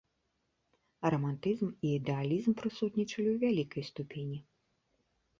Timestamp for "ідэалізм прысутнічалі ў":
1.97-3.35